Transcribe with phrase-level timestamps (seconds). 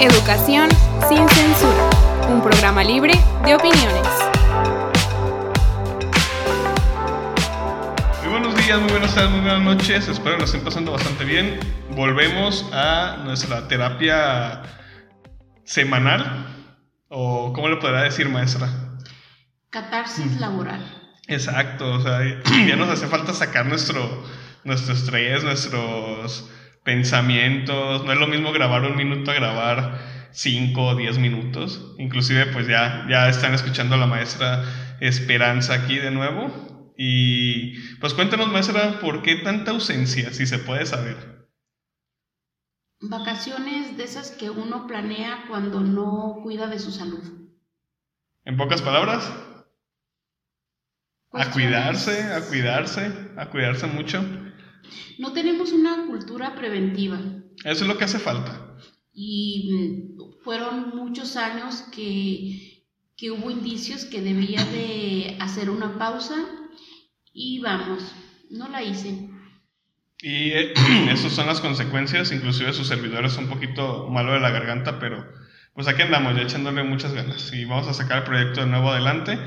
[0.00, 0.68] Educación
[1.08, 1.90] sin censura,
[2.28, 3.14] un programa libre
[3.44, 4.06] de opiniones.
[8.22, 10.08] Muy buenos días, muy buenas tardes, muy buenas noches.
[10.08, 11.60] Espero que nos estén pasando bastante bien.
[11.90, 14.62] Volvemos a nuestra terapia
[15.64, 16.46] semanal.
[17.08, 18.68] ¿O cómo le podrá decir, maestra?
[19.70, 20.82] Catarsis laboral.
[21.28, 22.20] Exacto, o sea,
[22.68, 24.24] ya nos hace falta sacar nuestro,
[24.64, 26.50] nuestro estrés, nuestros
[26.84, 28.04] pensamientos.
[28.04, 29.98] No es lo mismo grabar un minuto a grabar
[30.30, 31.94] cinco o diez minutos.
[31.98, 34.64] Inclusive, pues ya, ya están escuchando a la maestra
[35.00, 36.92] Esperanza aquí de nuevo.
[36.96, 41.48] Y pues cuéntanos, maestra, ¿por qué tanta ausencia, si se puede saber?
[43.00, 47.50] Vacaciones de esas que uno planea cuando no cuida de su salud.
[48.44, 49.30] En pocas palabras,
[51.32, 54.24] a cuidarse, a cuidarse, a cuidarse mucho.
[55.18, 57.20] No tenemos una cultura preventiva.
[57.64, 58.76] Eso es lo que hace falta.
[59.12, 62.84] Y mm, fueron muchos años que,
[63.16, 66.34] que hubo indicios que debía de hacer una pausa
[67.32, 68.02] y vamos,
[68.50, 69.30] no la hice.
[70.20, 70.72] Y eh,
[71.10, 75.26] esas son las consecuencias, inclusive sus servidores un poquito malo de la garganta, pero
[75.74, 78.90] pues aquí andamos ya echándole muchas ganas y vamos a sacar el proyecto de nuevo
[78.90, 79.38] adelante.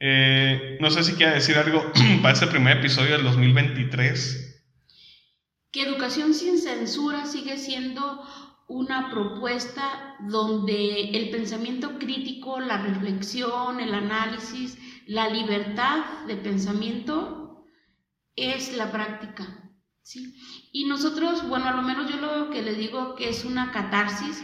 [0.00, 4.51] Eh, no sé si quiere decir algo para este primer episodio del 2023
[5.72, 8.22] que Educación sin Censura sigue siendo
[8.68, 17.64] una propuesta donde el pensamiento crítico, la reflexión, el análisis, la libertad de pensamiento
[18.36, 19.72] es la práctica.
[20.02, 20.34] ¿sí?
[20.72, 24.42] Y nosotros, bueno, a lo menos yo lo que le digo que es una catarsis,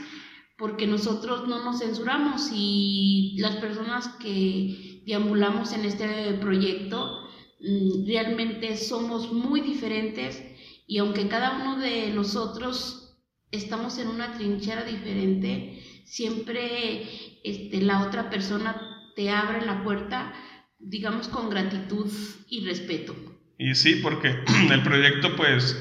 [0.57, 7.29] porque nosotros no nos censuramos y las personas que deambulamos en este proyecto
[7.61, 10.43] mm, realmente somos muy diferentes
[10.89, 13.21] y aunque cada uno de nosotros
[13.53, 17.03] estamos en una trinchera diferente, siempre
[17.45, 18.75] este, la otra persona
[19.15, 20.33] te abre la puerta,
[20.79, 22.11] digamos, con gratitud
[22.49, 23.15] y respeto.
[23.59, 24.29] Y sí, porque
[24.71, 25.77] el proyecto pues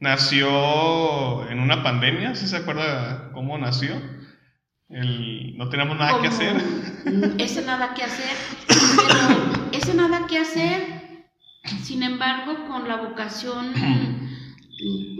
[0.00, 3.94] nació en una pandemia, ¿sí se acuerda cómo nació?
[4.88, 6.56] El, no teníamos nada que hacer.
[7.38, 11.28] Ese nada que hacer, pero ese nada que hacer,
[11.84, 13.72] sin embargo, con la vocación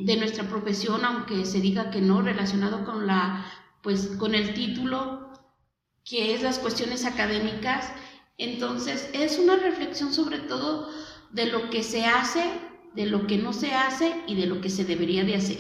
[0.08, 3.44] de nuestra profesión, aunque se diga que no, relacionado con la,
[3.82, 5.34] pues, con el título,
[6.02, 7.92] que es las cuestiones académicas.
[8.38, 10.88] Entonces, es una reflexión sobre todo
[11.30, 12.42] de lo que se hace,
[12.94, 15.58] de lo que no se hace y de lo que se debería de hacer.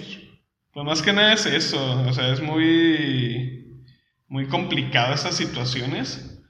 [0.72, 3.84] Pues más que nada es eso, o sea, es muy,
[4.28, 6.40] muy complicado esas situaciones,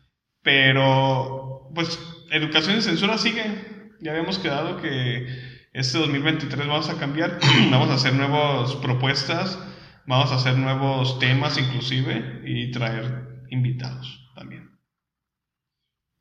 [0.43, 1.99] pero pues
[2.31, 3.91] educación y censura sigue.
[4.01, 7.39] Ya habíamos quedado que este 2023 vamos a cambiar,
[7.71, 9.59] vamos a hacer nuevas propuestas,
[10.07, 14.71] vamos a hacer nuevos temas inclusive y traer invitados también.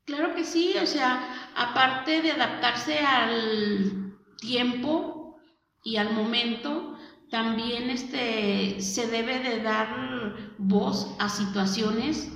[0.05, 5.37] Claro que sí, o sea, aparte de adaptarse al tiempo
[5.83, 6.97] y al momento,
[7.29, 12.31] también este, se debe de dar voz a situaciones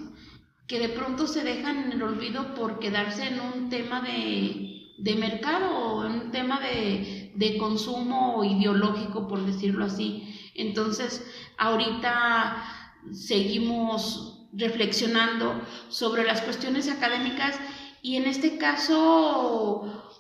[0.68, 4.71] que de pronto se dejan en el olvido por quedarse en un tema de
[5.02, 10.52] de mercado o un tema de, de consumo ideológico, por decirlo así.
[10.56, 11.26] Entonces,
[11.58, 12.64] ahorita
[13.12, 17.56] seguimos reflexionando sobre las cuestiones académicas
[18.02, 20.20] y en este caso,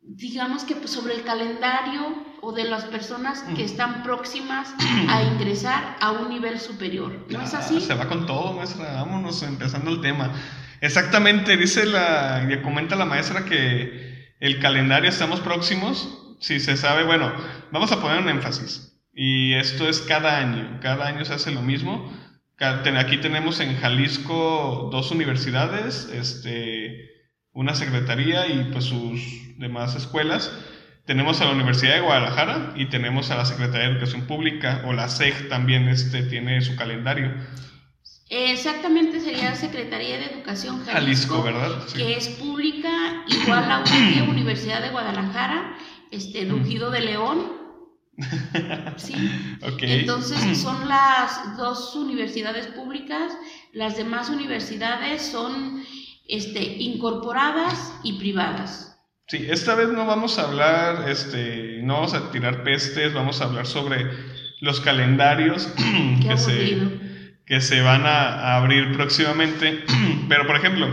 [0.00, 4.72] digamos que pues, sobre el calendario o de las personas que están próximas
[5.08, 7.26] a ingresar a un nivel superior.
[7.28, 7.80] ¿No es así?
[7.80, 8.92] Se va con todo, maestra.
[8.94, 10.32] Vámonos empezando el tema.
[10.80, 16.36] Exactamente, dice la, y comenta la maestra que el calendario estamos próximos.
[16.40, 17.32] Si se sabe, bueno,
[17.70, 18.98] vamos a poner un énfasis.
[19.12, 22.10] Y esto es cada año, cada año se hace lo mismo.
[22.58, 27.10] Aquí tenemos en Jalisco dos universidades, este,
[27.52, 29.20] una secretaría y pues sus
[29.58, 30.52] demás escuelas.
[31.06, 34.92] Tenemos a la Universidad de Guadalajara y tenemos a la Secretaría de Educación Pública o
[34.92, 37.32] la SEG también este, tiene su calendario.
[38.30, 41.84] Exactamente sería Secretaría de Educación Jalisco, ¿verdad?
[41.92, 45.76] que es pública, igual a la Universidad de Guadalajara,
[46.12, 47.52] este, Rugido de León.
[48.96, 49.14] Sí.
[49.80, 53.32] Entonces son las dos universidades públicas,
[53.72, 55.82] las demás universidades son
[56.28, 58.96] este, incorporadas y privadas.
[59.26, 63.46] Sí, esta vez no vamos a hablar, este, no vamos a tirar pestes, vamos a
[63.46, 64.08] hablar sobre
[64.60, 65.66] los calendarios
[66.22, 67.09] que se
[67.50, 69.84] que se van a, abrir próximamente.
[70.28, 70.86] Pero, por ejemplo,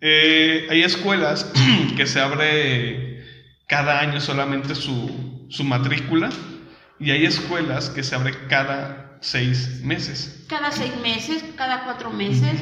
[0.00, 1.52] eh, hay escuelas
[1.96, 3.24] que se abre
[3.66, 6.30] cada año solamente su, su matrícula
[7.00, 10.46] y hay escuelas que se abre cada seis meses.
[10.48, 12.60] Cada seis meses, cada cuatro meses.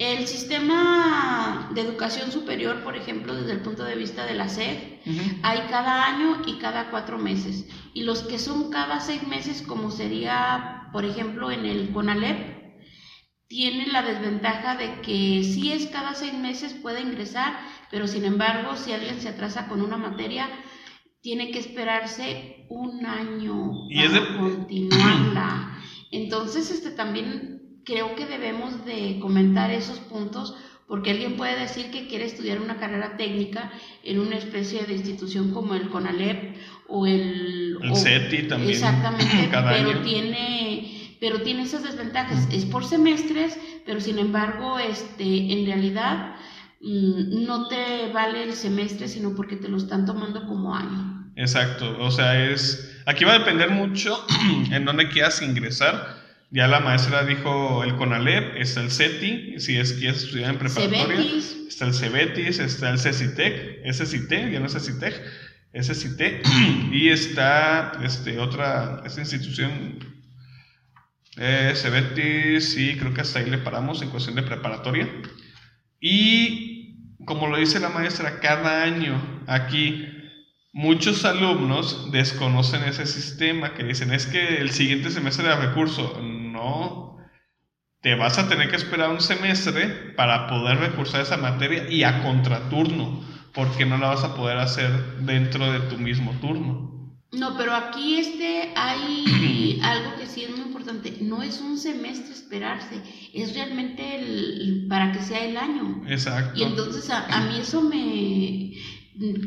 [0.00, 4.78] El sistema de educación superior, por ejemplo, desde el punto de vista de la SED,
[5.44, 7.66] hay cada año y cada cuatro meses.
[7.94, 12.58] Y los que son cada seis meses, como sería, por ejemplo, en el CONALEP,
[13.48, 17.58] tiene la desventaja de que si es cada seis meses puede ingresar,
[17.90, 20.48] pero sin embargo, si alguien se atrasa con una materia,
[21.22, 24.36] tiene que esperarse un año y para de...
[24.36, 25.78] continuarla.
[26.10, 30.54] Entonces, este también creo que debemos de comentar esos puntos
[30.86, 33.70] porque alguien puede decir que quiere estudiar una carrera técnica
[34.02, 36.56] en una especie de institución como el CONALEP
[36.88, 37.78] o el...
[37.80, 38.72] El CETI también.
[38.72, 42.48] Exactamente, pero tiene pero tiene esas desventajas.
[42.52, 46.36] Es por semestres, pero sin embargo, este, en realidad
[46.80, 51.32] mm, no te vale el semestre, sino porque te lo están tomando como año.
[51.36, 54.24] Exacto, o sea, es aquí va a depender mucho
[54.70, 56.18] en dónde quieras ingresar.
[56.50, 61.20] Ya la maestra dijo el CONALEP, está el CETI, si es quieres estudiar en preparatoria,
[61.68, 65.22] está el CEBETIS, está el CECITEC, CECITEC, ya no es CECITEC,
[65.72, 66.46] CECITEC,
[66.92, 69.98] y está este, otra, esta institución
[71.36, 75.08] eh, Cebetis, sí, creo que hasta ahí le paramos en cuestión de preparatoria.
[76.00, 80.06] Y como lo dice la maestra, cada año aquí
[80.72, 86.20] muchos alumnos desconocen ese sistema que dicen es que el siguiente semestre de recurso.
[86.22, 87.18] No,
[88.00, 89.86] te vas a tener que esperar un semestre
[90.16, 94.90] para poder recursar esa materia y a contraturno, porque no la vas a poder hacer
[95.20, 96.88] dentro de tu mismo turno.
[97.32, 101.18] No, pero aquí este hay algo que sí es muy importante.
[101.20, 103.02] No es un semestre esperarse,
[103.34, 106.02] es realmente el, para que sea el año.
[106.08, 106.58] Exacto.
[106.58, 108.72] Y entonces a, a mí eso me...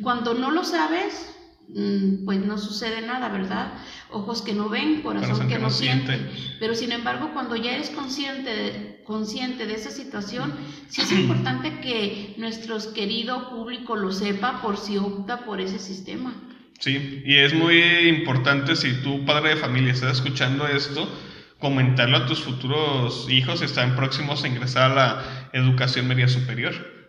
[0.02, 1.34] Cuando no lo sabes,
[2.26, 3.74] pues no sucede nada, ¿verdad?
[4.10, 6.20] Ojos que no ven, corazón, que, no siente.
[6.60, 10.54] Pero sin embargo, cuando ya eres consciente de, consciente de esa situación,
[10.90, 16.34] sí es importante que nuestro querido público lo sepa por si opta por ese sistema.
[16.80, 17.80] Sí, y es muy
[18.10, 21.08] importante si tu padre de familia está escuchando esto,
[21.60, 27.01] comentarlo a tus futuros hijos si están próximos a ingresar a la educación media superior.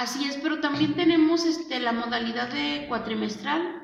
[0.00, 3.82] Así es, pero también tenemos este, la modalidad de cuatrimestral.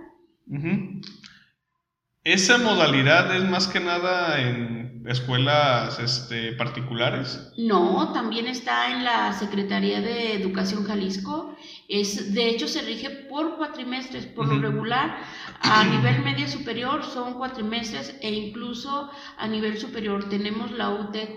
[2.24, 7.52] Esa modalidad es más que nada en escuelas este, particulares.
[7.58, 11.54] No, también está en la Secretaría de Educación Jalisco
[11.86, 14.24] es, de hecho, se rige por cuatrimestres.
[14.24, 15.18] Por lo regular,
[15.60, 21.36] a nivel media superior son cuatrimestres e incluso a nivel superior tenemos la UTJ.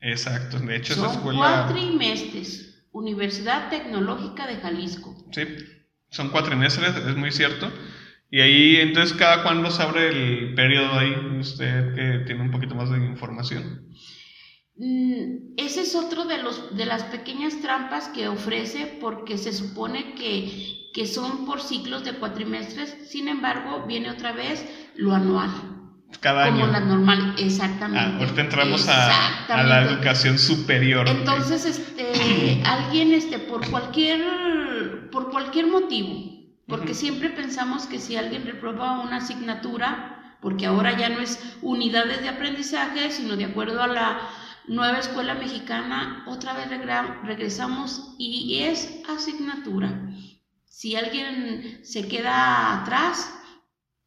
[0.00, 1.66] Exacto, de hecho son esa escuela...
[1.66, 2.73] cuatrimestres.
[2.94, 5.16] Universidad Tecnológica de Jalisco.
[5.32, 5.42] Sí,
[6.10, 7.70] son cuatrimestres, es muy cierto.
[8.30, 11.12] Y ahí, entonces, ¿cada cuándo se abre el periodo ahí?
[11.40, 13.88] Usted que tiene un poquito más de información.
[14.76, 20.14] Mm, ese es otro de, los, de las pequeñas trampas que ofrece porque se supone
[20.14, 24.64] que, que son por ciclos de cuatrimestres, sin embargo, viene otra vez
[24.94, 25.50] lo anual.
[26.24, 26.72] Cada como año.
[26.72, 28.16] la normal, exactamente.
[28.16, 31.06] Ah, ahorita entramos a, a, la educación superior.
[31.06, 36.32] Entonces, este, alguien, este, por cualquier, por cualquier motivo,
[36.66, 42.22] porque siempre pensamos que si alguien reprueba una asignatura, porque ahora ya no es unidades
[42.22, 44.18] de aprendizaje, sino de acuerdo a la
[44.66, 46.68] nueva escuela mexicana, otra vez
[47.22, 50.08] regresamos y es asignatura.
[50.64, 53.30] Si alguien se queda atrás,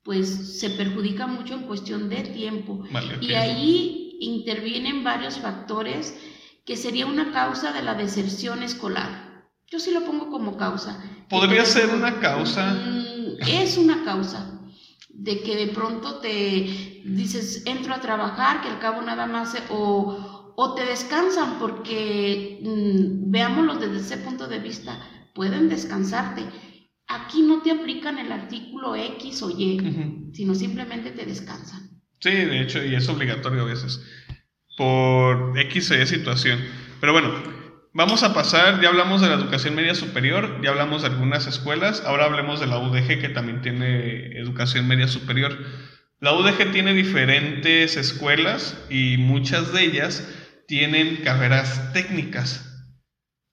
[0.07, 2.81] pues se perjudica mucho en cuestión de tiempo.
[3.19, 6.17] y ahí intervienen varios factores
[6.65, 9.49] que sería una causa de la deserción escolar.
[9.67, 11.03] Yo sí lo pongo como causa.
[11.29, 12.73] ¿Podría ser una causa?
[12.73, 14.61] Mm, es una causa
[15.09, 20.53] de que de pronto te dices, entro a trabajar, que al cabo nada más, o,
[20.55, 25.01] o te descansan porque, mm, veámoslo desde ese punto de vista,
[25.35, 26.45] pueden descansarte.
[27.07, 32.01] Aquí no te aplican el artículo X o Y, sino simplemente te descansan.
[32.19, 34.01] Sí, de hecho, y es obligatorio a veces,
[34.77, 36.59] por X o Y situación.
[36.99, 37.31] Pero bueno,
[37.93, 42.03] vamos a pasar, ya hablamos de la educación media superior, ya hablamos de algunas escuelas,
[42.05, 45.57] ahora hablemos de la UDG que también tiene educación media superior.
[46.19, 50.27] La UDG tiene diferentes escuelas y muchas de ellas
[50.67, 52.66] tienen carreras técnicas.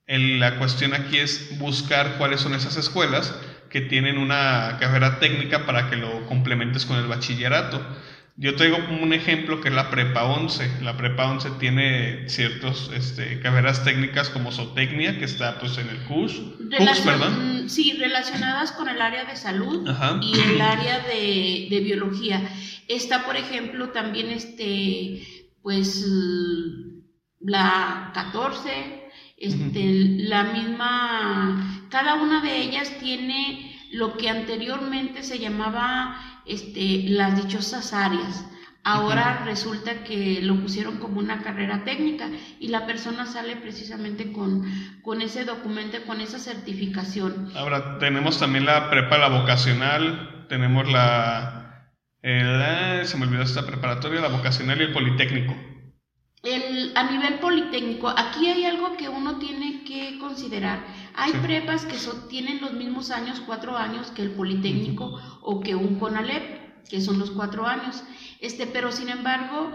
[0.06, 3.34] La cuestión aquí es buscar cuáles son esas escuelas
[3.70, 7.84] que tienen una carrera técnica para que lo complementes con el bachillerato.
[8.36, 10.82] Yo traigo un ejemplo que es la prepa 11.
[10.82, 15.98] La prepa 11 tiene ciertas este, carreras técnicas como zootecnia, que está pues en el
[16.04, 16.40] CUS.
[17.04, 17.64] perdón.
[17.64, 19.88] Mm, sí, relacionadas con el área de salud
[20.20, 22.42] y el área de, de, biología.
[22.88, 25.22] Está, por ejemplo, también este,
[25.62, 26.04] pues
[27.40, 29.03] la 14,
[29.44, 29.84] este,
[30.28, 37.92] la misma, cada una de ellas tiene lo que anteriormente se llamaba este, las dichosas
[37.92, 38.46] áreas.
[38.86, 42.28] Ahora resulta que lo pusieron como una carrera técnica
[42.60, 44.62] y la persona sale precisamente con,
[45.02, 47.50] con ese documento, con esa certificación.
[47.56, 51.88] Ahora tenemos también la prepa, la vocacional, tenemos la,
[52.20, 55.54] el, se me olvidó esta preparatoria, la vocacional y el politécnico.
[56.44, 60.84] El, a nivel politécnico, aquí hay algo que uno tiene que considerar.
[61.14, 61.96] Hay prepas que
[62.28, 67.18] tienen los mismos años, cuatro años, que el politécnico o que un CONALEP, que son
[67.18, 68.04] los cuatro años.
[68.40, 69.70] Este, pero sin embargo,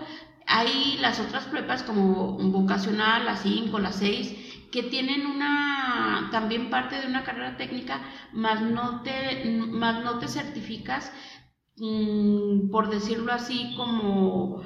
[0.46, 4.36] hay las otras prepas como vocacional, la cinco, la seis,
[4.72, 10.28] que tienen una también parte de una carrera técnica, más no te, más no te
[10.28, 11.12] certificas,
[11.78, 14.64] mm, por decirlo así, como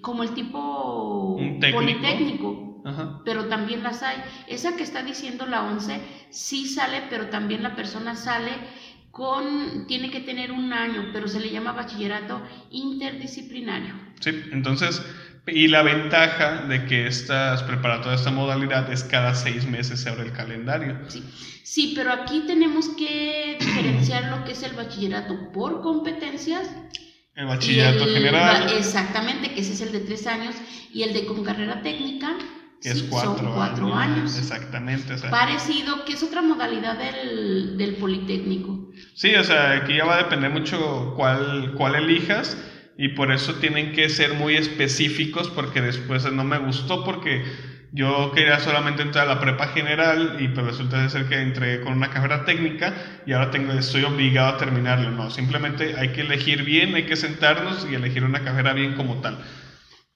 [0.00, 1.38] como el tipo
[1.72, 2.82] politécnico,
[3.24, 4.16] pero también las hay.
[4.48, 6.00] Esa que está diciendo la 11
[6.30, 8.50] sí sale, pero también la persona sale
[9.10, 13.94] con, tiene que tener un año, pero se le llama bachillerato interdisciplinario.
[14.20, 15.02] Sí, entonces,
[15.46, 20.08] y la ventaja de que estás preparado toda esta modalidad es cada seis meses se
[20.08, 20.98] abre el calendario.
[21.08, 21.22] Sí.
[21.64, 26.70] sí, pero aquí tenemos que diferenciar lo que es el bachillerato por competencias
[27.34, 28.72] el bachillerato general.
[28.76, 30.54] Exactamente, que ese es el de tres años,
[30.92, 32.36] y el de con carrera técnica.
[32.82, 34.38] Que es cuatro, son cuatro años.
[34.38, 35.14] Exactamente.
[35.28, 38.90] Parecido, que es otra modalidad del, del, Politécnico.
[39.14, 42.56] Sí, o sea, aquí ya va a depender mucho cuál, cuál elijas
[42.96, 47.44] y por eso tienen que ser muy específicos porque después no me gustó porque
[47.92, 51.94] yo quería solamente entrar a la prepa general y pues resulta ser que entré con
[51.94, 52.94] una carrera técnica
[53.26, 55.10] y ahora tengo, estoy obligado a terminarlo.
[55.10, 59.20] No, simplemente hay que elegir bien, hay que sentarnos y elegir una carrera bien como
[59.20, 59.38] tal.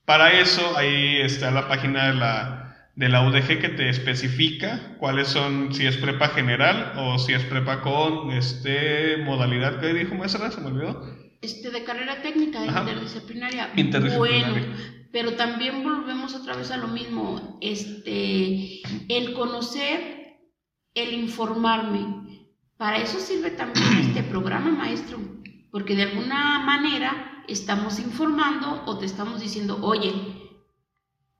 [0.04, 5.28] Para eso ahí está la página de la, de la UDG que te especifica cuáles
[5.28, 10.50] son, si es prepa general o si es prepa con este modalidad que dijo maestra,
[10.50, 11.24] se me olvidó.
[11.40, 13.70] Este, de carrera técnica, interdisciplinaria.
[13.74, 14.48] Interdisciplinaria.
[14.48, 20.40] Bueno, pero también volvemos otra vez a lo mismo, este, el conocer,
[20.92, 22.48] el informarme.
[22.76, 25.18] Para eso sirve también este programa, maestro,
[25.70, 30.12] porque de alguna manera estamos informando o te estamos diciendo, oye,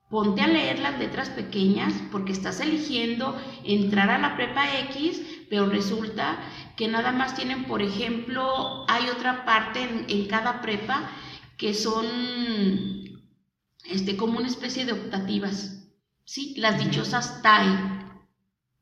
[0.09, 5.65] ponte a leer las letras pequeñas porque estás eligiendo entrar a la prepa X, pero
[5.65, 6.39] resulta
[6.77, 11.11] que nada más tienen, por ejemplo, hay otra parte en, en cada prepa
[11.57, 13.04] que son
[13.89, 15.87] este, como una especie de optativas,
[16.25, 16.53] ¿sí?
[16.57, 18.03] Las dichosas TAE.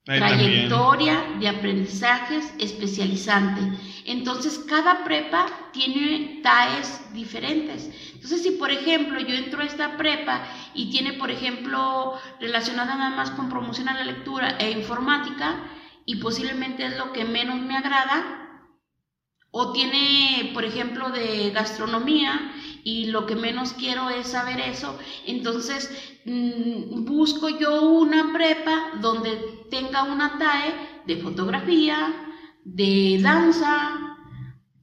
[0.05, 3.61] trayectoria de aprendizajes especializante.
[4.05, 7.89] Entonces, cada prepa tiene TAEs diferentes.
[8.13, 10.41] Entonces, si por ejemplo yo entro a esta prepa
[10.73, 15.55] y tiene, por ejemplo, relacionada nada más con promoción a la lectura e informática,
[16.05, 18.42] y posiblemente es lo que menos me agrada,
[19.55, 22.51] o tiene, por ejemplo, de gastronomía
[22.83, 25.91] y lo que menos quiero es saber eso, entonces
[26.25, 29.29] mm, busco yo una prepa donde
[29.69, 30.73] tenga una TAE
[31.05, 32.31] de fotografía,
[32.65, 34.17] de danza,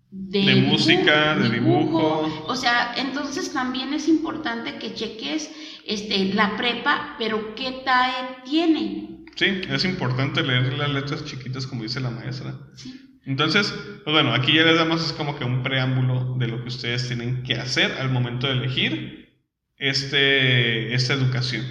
[0.08, 2.44] de, música, de dibujo.
[2.46, 5.50] O sea, entonces también es importante que cheques
[5.84, 9.24] este, la prepa, pero qué TAE tiene.
[9.34, 12.54] Sí, es importante leer las letras chiquitas como dice la maestra.
[12.76, 13.09] Sí.
[13.26, 13.72] Entonces,
[14.04, 17.06] pues bueno, aquí ya les damos es como que un preámbulo de lo que ustedes
[17.06, 19.28] tienen que hacer al momento de elegir
[19.76, 21.64] este, esta educación.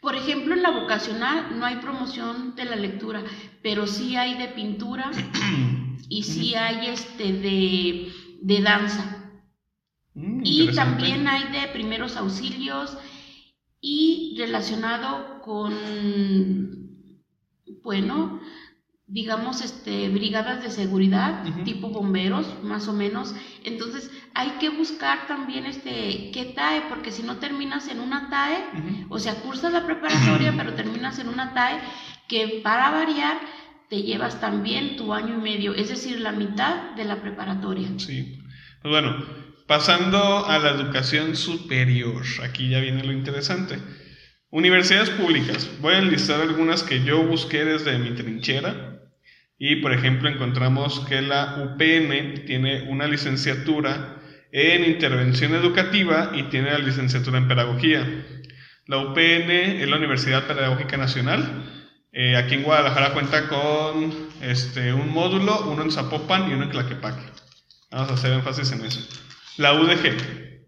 [0.00, 3.22] Por ejemplo, en la vocacional no hay promoción de la lectura,
[3.62, 5.10] pero sí hay de pintura
[6.08, 8.08] y sí hay este de,
[8.40, 9.32] de danza.
[10.14, 12.96] Mm, y también hay de primeros auxilios
[13.80, 15.74] y relacionado con,
[17.82, 18.40] bueno,
[19.10, 23.34] digamos, este, brigadas de seguridad, tipo bomberos, más o menos.
[23.64, 29.06] Entonces, hay que buscar también este, qué TAE, porque si no terminas en una TAE,
[29.08, 31.80] o sea, cursas la preparatoria, pero terminas en una TAE,
[32.28, 33.40] que para variar,
[33.88, 37.88] te llevas también tu año y medio, es decir, la mitad de la preparatoria.
[37.96, 38.38] Sí.
[38.80, 39.16] Pues bueno,
[39.66, 43.76] pasando a la educación superior, aquí ya viene lo interesante.
[44.52, 45.68] Universidades públicas.
[45.80, 48.89] Voy a enlistar algunas que yo busqué desde mi trinchera
[49.62, 54.16] y, por ejemplo, encontramos que la UPN tiene una licenciatura
[54.52, 58.24] en intervención educativa y tiene la licenciatura en pedagogía.
[58.86, 61.86] La UPN es la Universidad Pedagógica Nacional.
[62.10, 66.70] Eh, aquí en Guadalajara cuenta con este, un módulo, uno en Zapopan y uno en
[66.70, 67.22] Tlaquepaque.
[67.90, 69.06] Vamos a hacer énfasis en eso.
[69.58, 70.62] La UDG.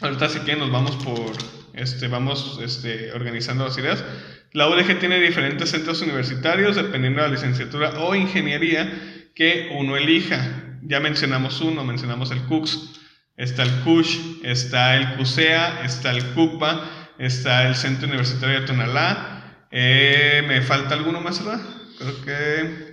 [0.00, 1.30] Ahorita sí que nos vamos por,
[1.74, 4.04] este, vamos este, organizando las ideas.
[4.52, 10.78] La UDG tiene diferentes centros universitarios dependiendo de la licenciatura o ingeniería que uno elija.
[10.82, 13.00] Ya mencionamos uno, mencionamos el CUCS,
[13.36, 16.82] está el CUSH, está el CUSEA, está el CUPA,
[17.18, 19.66] está el Centro Universitario de Tonalá.
[19.70, 21.62] Eh, ¿Me falta alguno más, verdad?
[21.98, 22.92] Creo que...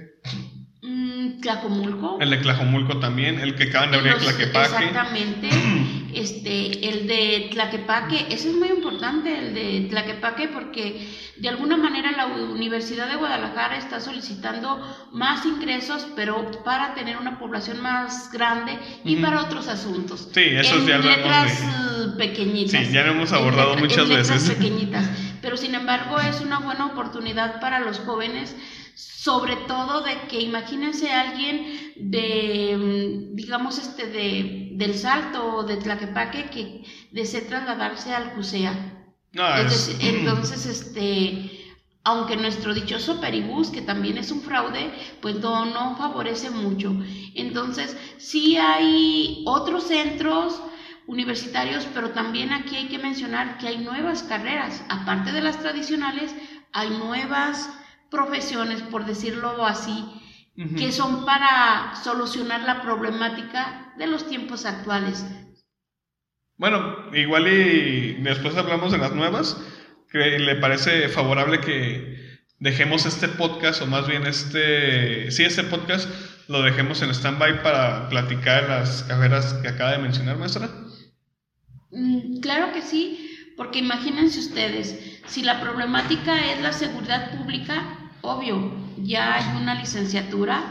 [1.41, 2.19] Tlacomulco.
[2.21, 4.85] El de Tlacomulco también, el que acaban de abrir Tlaquepaque.
[4.85, 5.49] Exactamente.
[6.13, 12.11] este, el de Tlaquepaque, ese es muy importante, el de Tlaquepaque, porque de alguna manera
[12.11, 14.79] la Universidad de Guadalajara está solicitando
[15.11, 20.29] más ingresos, pero para tener una población más grande y para otros asuntos.
[20.33, 22.87] Sí, eso ya lo letras hemos pequeñitas.
[22.87, 24.55] Sí, ya lo hemos abordado muchas en letras veces.
[24.55, 25.09] pequeñitas.
[25.41, 28.55] Pero sin embargo es una buena oportunidad para los jóvenes
[28.95, 35.75] sobre todo de que imagínense alguien de, mm, digamos, este, de, del Salto o de
[35.75, 36.63] Tlaquepaque que
[37.11, 38.73] desee trasladarse al CUSEA.
[39.99, 46.49] entonces, este, aunque nuestro dichoso Peribús, que también es un fraude, pues no, no favorece
[46.49, 46.95] mucho.
[47.35, 50.61] Entonces, sí hay otros centros
[51.07, 56.33] universitarios, pero también aquí hay que mencionar que hay nuevas carreras, aparte de las tradicionales,
[56.71, 57.69] hay nuevas
[58.09, 60.05] profesiones, por decirlo así,
[60.77, 65.25] que son para solucionar la problemática de los tiempos actuales.
[66.57, 69.57] Bueno, igual y después hablamos de las nuevas.
[70.11, 76.09] que ¿Le parece favorable que dejemos este podcast, o más bien este, sí, este podcast,
[76.49, 80.69] lo dejemos en stand-by para platicar las carreras que acaba de mencionar, maestra?
[81.91, 88.88] Mm, claro que sí, porque imagínense ustedes, si la problemática es la seguridad pública, obvio,
[89.03, 90.63] ya hay una licenciatura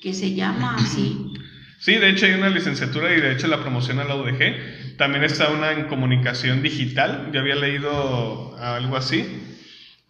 [0.00, 1.32] que se llama así.
[1.78, 4.96] Sí, de hecho hay una licenciatura y de hecho la promociona la UDG.
[4.96, 9.26] También está una en comunicación digital, yo había leído algo así.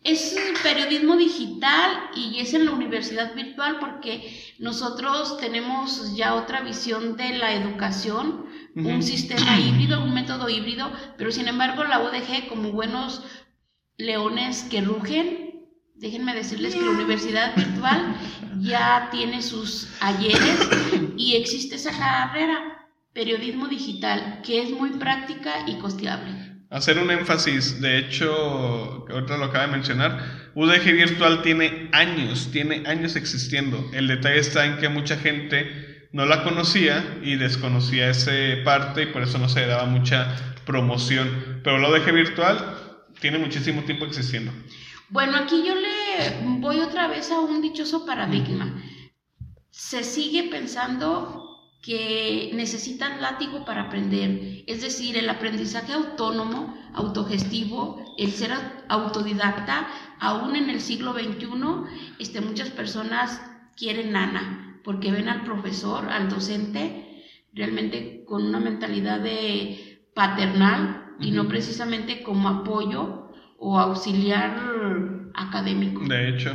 [0.05, 7.17] Es periodismo digital y es en la universidad virtual porque nosotros tenemos ya otra visión
[7.17, 12.71] de la educación, un sistema híbrido, un método híbrido, pero sin embargo la UDG como
[12.71, 13.25] buenos
[13.97, 15.44] leones que rugen,
[15.95, 18.17] déjenme decirles que la universidad virtual
[18.61, 20.69] ya tiene sus ayeres
[21.17, 26.55] y existe esa carrera, periodismo digital, que es muy práctica y costeable.
[26.71, 32.83] Hacer un énfasis, de hecho, ahorita lo acaba de mencionar, UDG Virtual tiene años, tiene
[32.87, 33.89] años existiendo.
[33.93, 38.33] El detalle está en que mucha gente no la conocía y desconocía esa
[38.65, 41.61] parte y por eso no se daba mucha promoción.
[41.63, 42.77] Pero la UDG Virtual
[43.21, 44.53] tiene muchísimo tiempo existiendo.
[45.11, 48.83] Bueno, aquí yo le voy otra vez a un dichoso paradigma.
[49.71, 51.45] Se sigue pensando
[51.83, 58.53] que necesitan látigo para aprender, es decir, el aprendizaje autónomo, autogestivo, el ser
[58.89, 59.87] autodidacta,
[60.19, 61.49] aún en el siglo XXI,
[62.19, 63.43] este, muchas personas
[63.77, 71.31] quieren nana, porque ven al profesor, al docente, realmente con una mentalidad de paternal y
[71.33, 73.24] no precisamente como apoyo
[73.65, 74.53] o auxiliar
[75.35, 76.05] académico.
[76.05, 76.55] De hecho.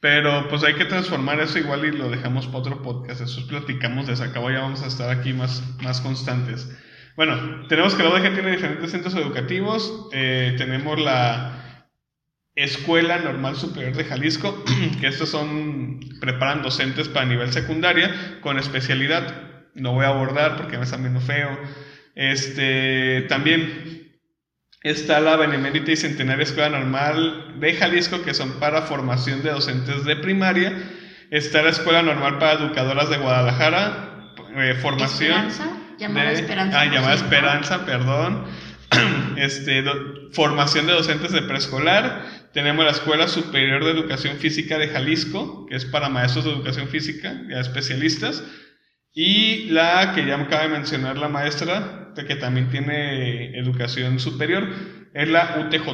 [0.00, 3.20] Pero pues hay que transformar eso igual y lo dejamos para otro podcast.
[3.20, 6.66] Eso platicamos de acabo ya vamos a estar aquí más, más constantes.
[7.16, 10.08] Bueno, tenemos que la UDG tiene diferentes centros educativos.
[10.12, 11.86] Eh, tenemos la
[12.54, 14.64] Escuela Normal Superior de Jalisco,
[15.00, 19.50] que estos son, preparan docentes para nivel secundaria con especialidad.
[19.74, 21.50] No voy a abordar porque me están viendo feo.
[22.14, 24.09] Este, también
[24.82, 30.06] Está la Benemérita y Centenaria Escuela Normal de Jalisco, que son para formación de docentes
[30.06, 30.72] de primaria.
[31.30, 35.48] Está la Escuela Normal para Educadoras de Guadalajara, eh, formación.
[35.48, 36.80] Esperanza, llamada Esperanza.
[36.80, 38.44] Ah, llamada Esperanza, perdón.
[39.36, 39.84] Este,
[40.32, 42.24] formación de docentes de preescolar.
[42.52, 46.88] Tenemos la Escuela Superior de Educación Física de Jalisco, que es para maestros de educación
[46.88, 48.42] física, ya especialistas.
[49.14, 54.68] Y la que ya me acaba de mencionar la maestra, que también tiene educación superior,
[55.14, 55.86] es la UTJ.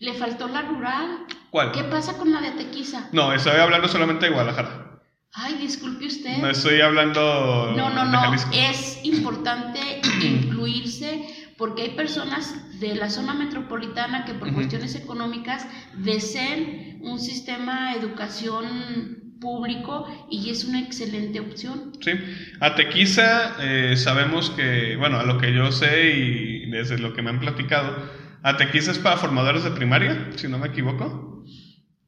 [0.00, 1.26] ¿Le faltó la rural?
[1.50, 1.72] ¿Cuál?
[1.72, 3.08] ¿Qué pasa con la de Tequiza?
[3.12, 5.00] No, estoy hablando solamente de Guadalajara.
[5.32, 6.38] Ay, disculpe usted.
[6.38, 7.72] No estoy hablando.
[7.76, 8.34] No, no, no.
[8.52, 9.80] Es importante
[10.22, 11.26] incluirse
[11.58, 18.00] porque hay personas de la zona metropolitana que por cuestiones económicas deseen un sistema de
[18.00, 21.92] educación público y es una excelente opción.
[22.00, 22.12] Sí,
[22.58, 27.30] Atequiza eh, sabemos que, bueno, a lo que yo sé y desde lo que me
[27.30, 27.94] han platicado,
[28.42, 31.44] Atequiza es para formadores de primaria, si no me equivoco.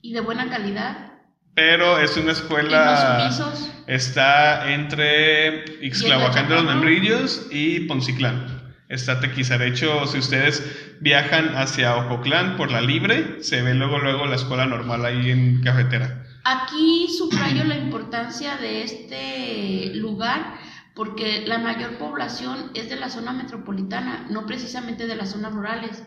[0.03, 1.13] Y de buena calidad.
[1.55, 3.31] Pero es una escuela...
[3.31, 8.75] ¿Y está entre Ixtlahuacán de los Membrillos y Ponciclán.
[8.89, 9.59] Está Tequiza.
[9.59, 14.37] De hecho, si ustedes viajan hacia Ococlán por la Libre, se ve luego, luego la
[14.37, 16.26] escuela normal ahí en Cafetera.
[16.49, 20.55] Aquí subrayo la importancia de este lugar
[20.95, 26.05] porque la mayor población es de la zona metropolitana, no precisamente de las zonas rurales,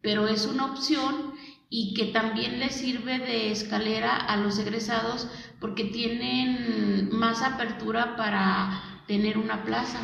[0.00, 1.32] pero es una opción
[1.70, 5.28] y que también les sirve de escalera a los egresados
[5.60, 10.00] porque tienen más apertura para tener una plaza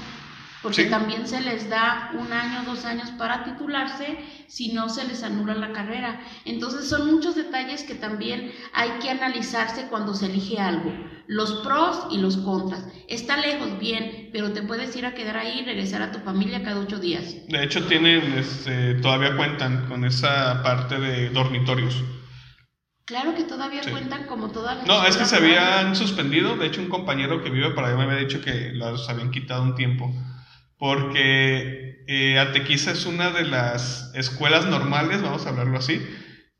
[0.65, 5.23] porque también se les da un año, dos años para titularse, si no se les
[5.23, 6.23] anula la carrera.
[6.47, 10.91] Entonces son muchos detalles que también hay que analizarse cuando se elige algo,
[11.27, 12.83] los pros y los contras.
[13.09, 16.65] Está lejos, bien, pero te puedes ir a quedar ahí y regresar a tu familia
[16.65, 17.47] cada ocho días.
[17.47, 22.03] De hecho, tienen, este, todavía cuentan con esa parte de dormitorios.
[23.05, 24.87] Claro que todavía cuentan como todas las...
[24.87, 26.57] No, es que se habían suspendido.
[26.57, 29.63] De hecho, un compañero que vive para allá me había dicho que los habían quitado
[29.63, 30.11] un tiempo
[30.85, 35.99] porque eh, Atequiza es una de las escuelas normales, vamos a hablarlo así,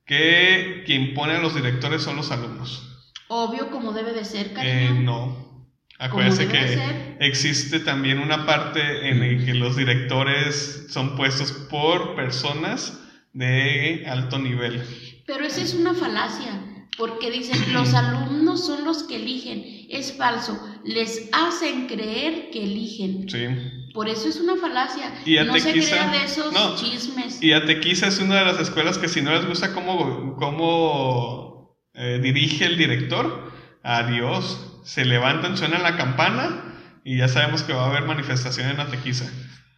[0.07, 3.05] que quien pone a los directores son los alumnos.
[3.29, 4.73] Obvio, como debe de ser, cariño.
[4.73, 5.69] Eh, no.
[5.99, 12.99] Acuérdense que existe también una parte en la que los directores son puestos por personas
[13.35, 14.83] de alto nivel.
[15.27, 16.63] Pero esa es una falacia
[16.97, 19.74] porque dicen los alumnos son los que eligen.
[19.95, 23.29] Es falso, les hacen creer que eligen.
[23.29, 23.47] Sí.
[23.95, 25.15] Por eso es una falacia.
[25.25, 27.41] Y no se crea de esos chismes.
[27.41, 32.19] Y Atequiza es una de las escuelas que si no les gusta cómo, cómo eh,
[32.21, 33.53] dirige el director,
[33.85, 34.81] adiós.
[34.85, 39.31] Se levantan, suenan la campana y ya sabemos que va a haber manifestación en Atequiza.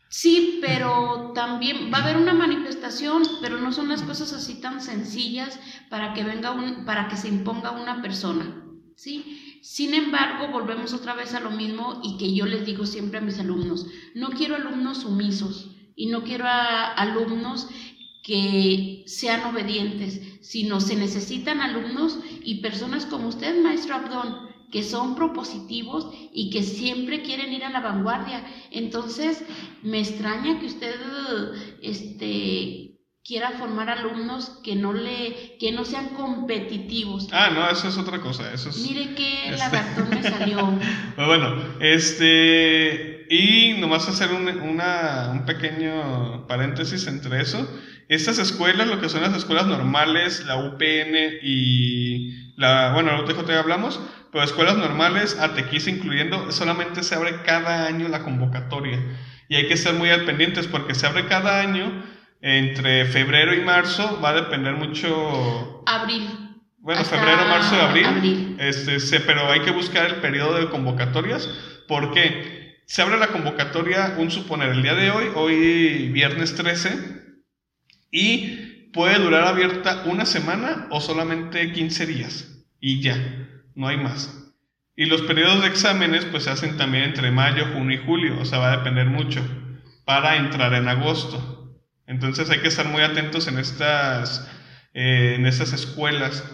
[0.08, 4.80] Sí, pero también va a haber una manifestación, pero no son las cosas así tan
[4.80, 9.45] sencillas para que venga un, para que se imponga una persona, ¿sí?
[9.68, 13.20] Sin embargo, volvemos otra vez a lo mismo y que yo les digo siempre a
[13.20, 17.66] mis alumnos, no quiero alumnos sumisos y no quiero alumnos
[18.22, 25.16] que sean obedientes, sino se necesitan alumnos y personas como usted, maestro Abdón, que son
[25.16, 28.46] propositivos y que siempre quieren ir a la vanguardia.
[28.70, 29.44] Entonces,
[29.82, 30.94] me extraña que usted
[31.82, 32.95] este,
[33.26, 37.28] quiera formar alumnos que no le que no sean competitivos.
[37.32, 40.02] Ah, no, eso es otra cosa, eso es Mire qué este...
[40.14, 40.78] me salió.
[41.16, 47.68] Pues bueno, este y nomás hacer un, una, un pequeño paréntesis entre eso.
[48.08, 53.50] Estas escuelas, lo que son las escuelas normales, la UPN y la, bueno, la UTJ
[53.50, 59.02] hablamos, pero escuelas normales, Atequiza incluyendo, solamente se abre cada año la convocatoria.
[59.48, 62.04] Y hay que estar muy al pendientes porque se abre cada año
[62.46, 65.82] entre febrero y marzo, va a depender mucho...
[65.84, 66.28] Abril.
[66.78, 68.56] Bueno, febrero, marzo y abril.
[68.60, 71.50] Este, se, pero hay que buscar el periodo de convocatorias
[71.88, 77.40] porque se abre la convocatoria, un suponer, el día de hoy, hoy viernes 13,
[78.12, 82.64] y puede durar abierta una semana o solamente 15 días.
[82.78, 83.16] Y ya
[83.74, 84.54] no hay más.
[84.94, 88.44] Y los periodos de exámenes pues se hacen también entre mayo, junio y julio, o
[88.44, 89.42] sea, va a depender mucho
[90.04, 91.65] para entrar en agosto.
[92.06, 94.48] Entonces hay que estar muy atentos en estas,
[94.94, 96.44] eh, en estas escuelas,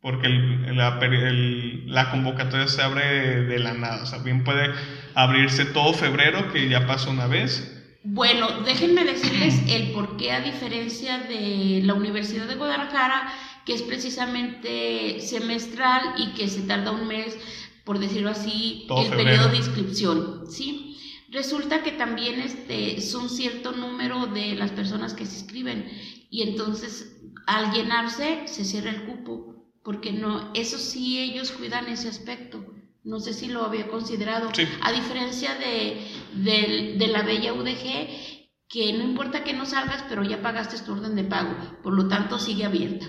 [0.00, 4.72] porque la, convocatoria se abre de la nada, o sea, bien puede
[5.14, 10.40] abrirse todo febrero, que ya pasó una vez, bueno, déjenme decirles el por qué, a
[10.40, 13.30] diferencia de la Universidad de Guadalajara,
[13.66, 17.36] que es precisamente semestral y que se tarda un mes,
[17.84, 20.89] por decirlo así, el periodo de inscripción, ¿sí?
[21.30, 25.88] Resulta que también este, son cierto número de las personas que se inscriben
[26.28, 32.08] y entonces al llenarse se cierra el cupo, porque no, eso sí ellos cuidan ese
[32.08, 32.64] aspecto.
[33.04, 34.50] No sé si lo había considerado.
[34.82, 40.22] A diferencia de, de, de la bella UDG, que no importa que no salgas, pero
[40.24, 43.06] ya pagaste tu orden de pago, por lo tanto sigue abierta.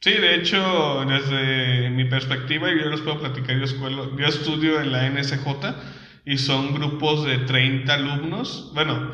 [0.00, 5.08] Sí, de hecho, desde mi perspectiva, yo les puedo platicar, yo, yo estudio en la
[5.08, 5.46] NSJ
[6.24, 8.72] y son grupos de 30 alumnos.
[8.74, 9.10] Bueno,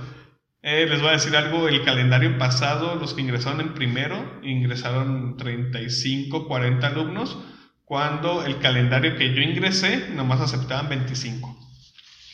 [0.63, 5.37] eh, les voy a decir algo, el calendario pasado, los que ingresaron en primero, ingresaron
[5.37, 7.39] 35, 40 alumnos,
[7.85, 11.57] cuando el calendario que yo ingresé, nomás aceptaban 25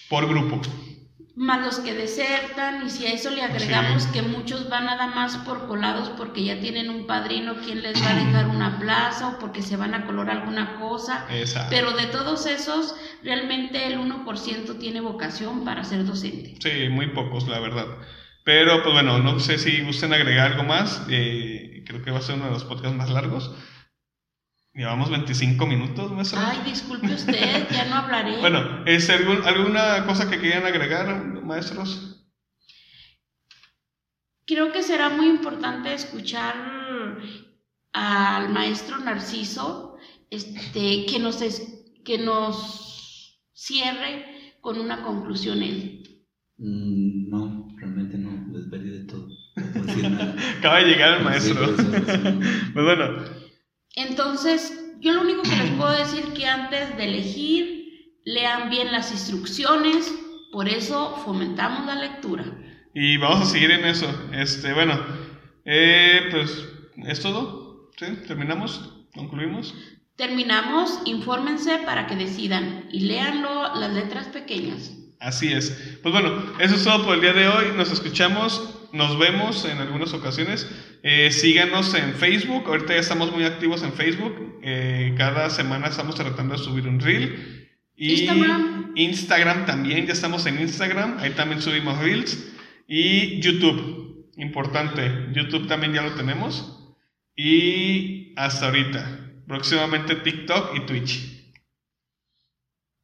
[0.08, 0.60] por grupo.
[1.36, 4.10] Más los que desertan, y si a eso le agregamos Sí.
[4.12, 8.10] que muchos van nada más por colados porque ya tienen un padrino quien les va
[8.10, 11.26] a dejar una plaza o porque se van a color alguna cosa.
[11.30, 11.68] Exacto.
[11.70, 12.94] Pero de todos esos,
[13.24, 16.54] realmente el 1% tiene vocación para ser docente.
[16.60, 17.86] Sí, muy pocos, la verdad.
[18.44, 21.04] Pero, pues bueno, no sé si gusten agregar algo más.
[21.08, 23.52] eh, creo que va a ser uno de los podcasts más largos.
[24.74, 26.50] Llevamos 25 minutos, maestra.
[26.50, 28.38] Ay, disculpe usted, ya no hablaré.
[28.40, 32.26] Bueno, ¿es algún- alguna cosa que quieran agregar, maestros?
[34.46, 36.54] Creo que será muy importante escuchar
[37.92, 39.96] al maestro Narciso
[40.30, 46.02] este, que, nos es- que nos cierre con una conclusión él.
[46.58, 49.28] Mm, no, realmente no, les perdí de todo.
[49.28, 50.34] No.
[50.58, 51.66] Acaba de llegar el Sí, maestro.
[51.68, 52.40] no.
[52.74, 53.24] Pues bueno,
[53.96, 57.84] Entonces, yo lo único que les puedo decir que antes de elegir,
[58.24, 60.12] lean bien las instrucciones,
[60.52, 62.44] por eso fomentamos la lectura.
[62.94, 64.06] y vamos a seguir en eso.
[64.32, 64.98] Este, bueno,
[65.64, 66.64] eh, pues
[67.06, 67.90] es todo.
[67.98, 68.06] ¿Sí?
[68.26, 69.06] ¿Terminamos?
[69.14, 69.74] ¿Concluimos?
[70.16, 74.92] Terminamos, infórmense para que decidan y léanlo las letras pequeñas.
[75.20, 75.98] Así es.
[76.02, 77.66] Pues bueno, eso es todo por el día de hoy.
[77.76, 80.70] Nos escuchamos, nos vemos en algunas ocasiones.
[81.02, 82.64] Eh, síganos en Facebook.
[82.66, 84.60] Ahorita ya estamos muy activos en Facebook.
[84.62, 87.68] Eh, cada semana estamos tratando de subir un reel.
[87.96, 88.92] Y Instagram.
[88.96, 91.18] Instagram también, ya estamos en Instagram.
[91.18, 92.52] Ahí también subimos reels.
[92.86, 95.10] Y YouTube, importante.
[95.32, 96.94] YouTube también ya lo tenemos.
[97.36, 99.20] Y hasta ahorita.
[99.48, 101.34] Próximamente TikTok y Twitch.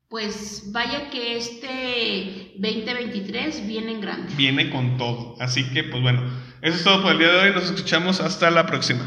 [0.09, 4.35] Pues vaya que este 2023 viene en grande.
[4.37, 5.37] viene con todo.
[5.41, 6.23] Así que, pues bueno,
[6.61, 7.55] eso es todo por el día de hoy.
[7.55, 9.07] Nos escuchamos hasta la próxima.